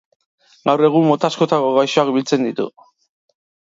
Gaur 0.69 0.83
egun 0.87 1.05
mota 1.11 1.31
askotako 1.33 1.71
gaixoak 1.79 2.13
biltzen 2.19 2.51
ditu. 2.53 2.71